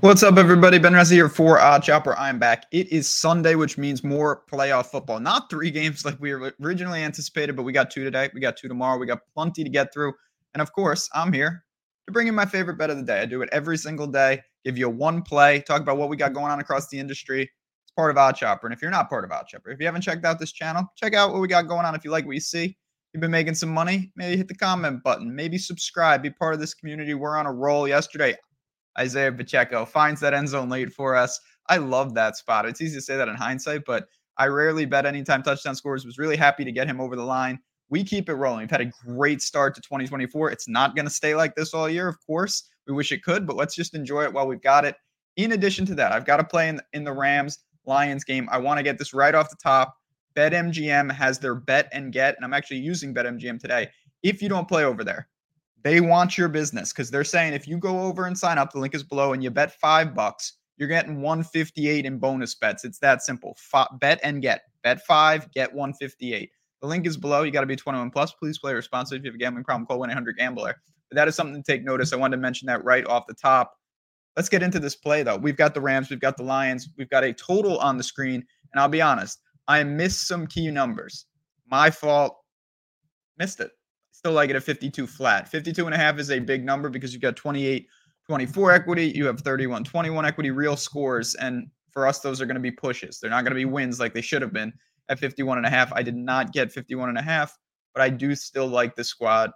[0.00, 0.78] What's up, everybody?
[0.78, 2.14] Ben Resi here for OddsShopper.
[2.16, 2.64] I'm back.
[2.72, 5.20] It is Sunday, which means more playoff football.
[5.20, 8.30] Not three games like we originally anticipated, but we got two today.
[8.32, 8.98] We got two tomorrow.
[8.98, 10.14] We got plenty to get through.
[10.54, 11.66] And of course, I'm here
[12.06, 13.20] to bring in my favorite bet of the day.
[13.20, 16.16] I do it every single day, give you a one play, talk about what we
[16.16, 17.42] got going on across the industry.
[17.42, 18.64] It's part of OddsShopper.
[18.64, 21.12] And if you're not part of OddsShopper, if you haven't checked out this channel, check
[21.12, 21.94] out what we got going on.
[21.94, 22.74] If you like what you see,
[23.12, 26.60] you've been making some money, maybe hit the comment button, maybe subscribe, be part of
[26.60, 27.12] this community.
[27.12, 28.34] We're on a roll yesterday.
[28.98, 31.40] Isaiah Pacheco finds that end zone late for us.
[31.68, 32.66] I love that spot.
[32.66, 36.04] It's easy to say that in hindsight, but I rarely bet anytime touchdown scores.
[36.04, 37.58] Was really happy to get him over the line.
[37.90, 38.60] We keep it rolling.
[38.60, 40.50] We've had a great start to 2024.
[40.50, 42.70] It's not going to stay like this all year, of course.
[42.86, 44.96] We wish it could, but let's just enjoy it while we've got it.
[45.36, 48.48] In addition to that, I've got to play in, in the Rams Lions game.
[48.50, 49.96] I want to get this right off the top.
[50.36, 53.88] BetMGM has their bet and get, and I'm actually using BetMGM today.
[54.22, 55.28] If you don't play over there,
[55.82, 58.78] they want your business because they're saying if you go over and sign up, the
[58.78, 62.84] link is below, and you bet five bucks, you're getting 158 in bonus bets.
[62.84, 63.56] It's that simple.
[63.74, 64.62] F- bet and get.
[64.82, 66.50] Bet five, get 158.
[66.80, 67.42] The link is below.
[67.42, 68.32] You got to be 21 plus.
[68.32, 69.18] Please play responsibly.
[69.18, 70.74] If you have a gambling problem, call 1 800 Gambler.
[71.10, 72.12] But that is something to take notice.
[72.12, 73.74] I wanted to mention that right off the top.
[74.36, 75.36] Let's get into this play, though.
[75.36, 78.44] We've got the Rams, we've got the Lions, we've got a total on the screen.
[78.72, 81.26] And I'll be honest, I missed some key numbers.
[81.70, 82.36] My fault.
[83.38, 83.70] Missed it
[84.12, 85.48] still like it at 52 flat.
[85.48, 87.86] 52 and a half is a big number because you've got 28
[88.26, 92.54] 24 equity, you have 31 21 equity real scores and for us those are going
[92.54, 93.18] to be pushes.
[93.18, 94.72] They're not going to be wins like they should have been
[95.08, 95.92] at 51 and a half.
[95.92, 97.58] I did not get 51 and a half,
[97.94, 99.50] but I do still like the squad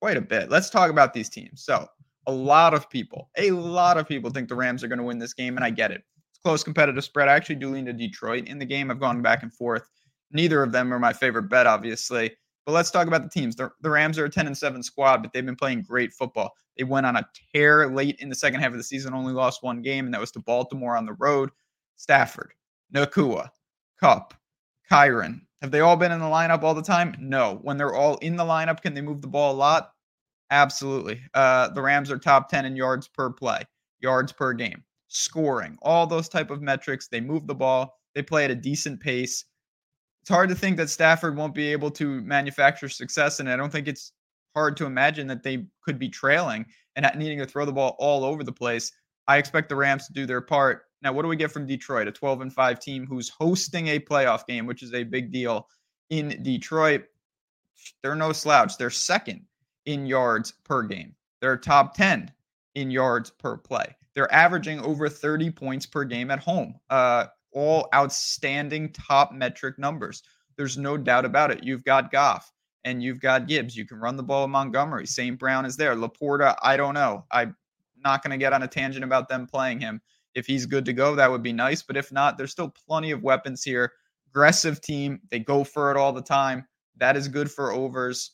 [0.00, 0.50] quite a bit.
[0.50, 1.64] Let's talk about these teams.
[1.64, 1.86] So,
[2.26, 5.18] a lot of people, a lot of people think the Rams are going to win
[5.18, 6.02] this game and I get it.
[6.30, 7.28] It's close competitive spread.
[7.28, 8.90] I actually do lean to Detroit in the game.
[8.90, 9.88] I've gone back and forth.
[10.30, 12.34] Neither of them are my favorite bet obviously.
[12.66, 13.56] But let's talk about the teams.
[13.56, 16.52] The, the Rams are a 10 and 7 squad, but they've been playing great football.
[16.78, 19.62] They went on a tear late in the second half of the season, only lost
[19.62, 21.50] one game, and that was to Baltimore on the road.
[21.96, 22.52] Stafford,
[22.94, 23.50] Nacua,
[24.00, 24.34] Kupp,
[24.90, 25.42] Kyren.
[25.62, 27.14] Have they all been in the lineup all the time?
[27.18, 27.58] No.
[27.62, 29.92] When they're all in the lineup, can they move the ball a lot?
[30.50, 31.20] Absolutely.
[31.32, 33.62] Uh, the Rams are top 10 in yards per play,
[34.00, 37.08] yards per game, scoring, all those type of metrics.
[37.08, 37.98] They move the ball.
[38.14, 39.44] They play at a decent pace
[40.24, 43.70] it's hard to think that Stafford won't be able to manufacture success, and I don't
[43.70, 44.12] think it's
[44.54, 46.64] hard to imagine that they could be trailing
[46.96, 48.90] and needing to throw the ball all over the place.
[49.28, 50.84] I expect the Rams to do their part.
[51.02, 52.08] Now, what do we get from Detroit?
[52.08, 55.68] A 12 and 5 team who's hosting a playoff game, which is a big deal
[56.08, 57.04] in Detroit.
[58.02, 58.78] They're no slouch.
[58.78, 59.42] They're second
[59.84, 61.14] in yards per game.
[61.42, 62.32] They're top 10
[62.76, 63.94] in yards per play.
[64.14, 66.76] They're averaging over 30 points per game at home.
[66.88, 70.22] Uh, all outstanding top metric numbers.
[70.56, 71.64] There's no doubt about it.
[71.64, 72.52] You've got Goff
[72.84, 73.76] and you've got Gibbs.
[73.76, 75.06] You can run the ball in Montgomery.
[75.06, 75.38] St.
[75.38, 75.96] Brown is there.
[75.96, 77.24] LaPorta, I don't know.
[77.30, 77.56] I'm
[78.04, 80.00] not going to get on a tangent about them playing him.
[80.34, 81.82] If he's good to go, that would be nice.
[81.82, 83.92] But if not, there's still plenty of weapons here.
[84.28, 85.20] Aggressive team.
[85.30, 86.66] They go for it all the time.
[86.96, 88.32] That is good for overs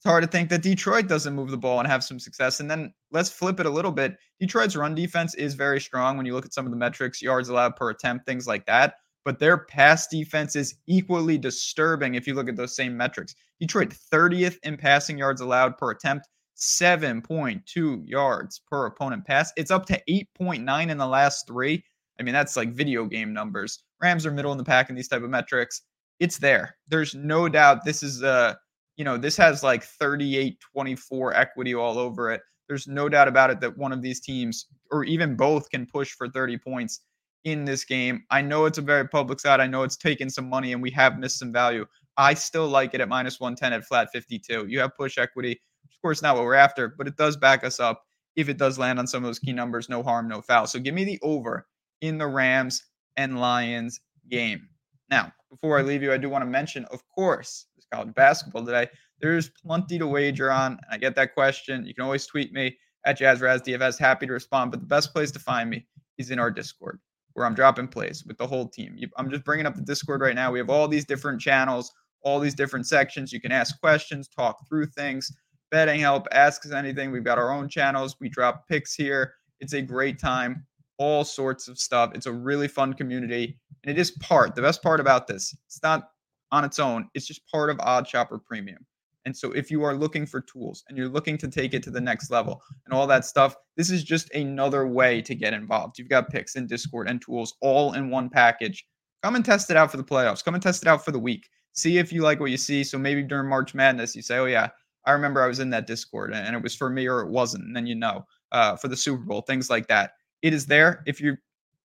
[0.00, 2.60] it's hard to think that Detroit doesn't move the ball and have some success.
[2.60, 4.16] And then let's flip it a little bit.
[4.40, 7.50] Detroit's run defense is very strong when you look at some of the metrics, yards
[7.50, 8.94] allowed per attempt, things like that.
[9.26, 13.34] But their pass defense is equally disturbing if you look at those same metrics.
[13.60, 19.52] Detroit 30th in passing yards allowed per attempt, 7.2 yards per opponent pass.
[19.58, 21.84] It's up to 8.9 in the last three.
[22.18, 23.80] I mean, that's like video game numbers.
[24.00, 25.82] Rams are middle in the pack in these type of metrics.
[26.20, 26.76] It's there.
[26.88, 28.58] There's no doubt this is a
[29.00, 32.42] you know, this has like 38 24 equity all over it.
[32.68, 36.10] There's no doubt about it that one of these teams, or even both, can push
[36.12, 37.00] for 30 points
[37.44, 38.24] in this game.
[38.30, 39.58] I know it's a very public side.
[39.58, 41.86] I know it's taken some money and we have missed some value.
[42.18, 44.66] I still like it at minus 110 at flat 52.
[44.68, 45.52] You have push equity.
[45.86, 48.02] Of course, not what we're after, but it does back us up
[48.36, 49.88] if it does land on some of those key numbers.
[49.88, 50.66] No harm, no foul.
[50.66, 51.66] So give me the over
[52.02, 52.84] in the Rams
[53.16, 54.68] and Lions game.
[55.08, 55.88] Now, before I mm-hmm.
[55.88, 58.88] leave you, I do want to mention, of course, college basketball today.
[59.20, 60.78] There's plenty to wager on.
[60.90, 61.84] I get that question.
[61.84, 63.98] You can always tweet me at JazzRazDFS.
[63.98, 64.70] Happy to respond.
[64.70, 65.86] But the best place to find me
[66.18, 66.98] is in our Discord,
[67.34, 68.96] where I'm dropping plays with the whole team.
[69.16, 70.50] I'm just bringing up the Discord right now.
[70.50, 71.92] We have all these different channels,
[72.22, 73.32] all these different sections.
[73.32, 75.30] You can ask questions, talk through things,
[75.70, 77.10] betting help, ask us anything.
[77.10, 78.16] We've got our own channels.
[78.20, 79.34] We drop picks here.
[79.60, 80.66] It's a great time.
[80.98, 82.12] All sorts of stuff.
[82.14, 83.58] It's a really fun community.
[83.84, 86.10] And it is part, the best part about this, it's not
[86.52, 87.08] on its own.
[87.14, 88.84] It's just part of OddsShopper Premium.
[89.26, 91.90] And so if you are looking for tools and you're looking to take it to
[91.90, 95.98] the next level and all that stuff, this is just another way to get involved.
[95.98, 98.86] You've got picks and Discord and tools all in one package.
[99.22, 100.42] Come and test it out for the playoffs.
[100.42, 101.46] Come and test it out for the week.
[101.72, 102.82] See if you like what you see.
[102.82, 104.68] So maybe during March Madness, you say, oh, yeah,
[105.04, 107.64] I remember I was in that Discord and it was for me or it wasn't.
[107.64, 110.12] And then you know uh, for the Super Bowl, things like that.
[110.42, 111.02] It is there.
[111.06, 111.36] If you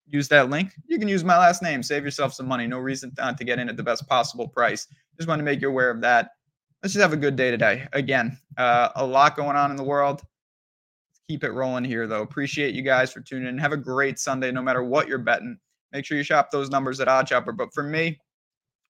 [0.07, 1.81] use that link, you can use my last name.
[1.81, 2.67] Save yourself some money.
[2.67, 4.87] No reason not to get in at the best possible price.
[5.17, 6.31] Just want to make you aware of that.
[6.83, 7.87] Let's just have a good day today.
[7.93, 10.21] Again, uh, a lot going on in the world.
[11.27, 12.21] Keep it rolling here, though.
[12.21, 13.57] Appreciate you guys for tuning in.
[13.57, 15.57] Have a great Sunday, no matter what you're betting.
[15.91, 17.57] Make sure you shop those numbers at OddsShopper.
[17.57, 18.19] But for me,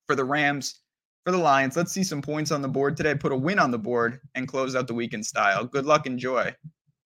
[0.08, 0.82] for the Rams,
[1.24, 3.16] for the Lions, let's see some points on the board today.
[3.16, 5.64] Put a win on the board and close out the week in style.
[5.64, 6.06] Good luck.
[6.06, 6.54] Enjoy.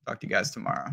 [0.08, 0.92] Talk to you guys tomorrow.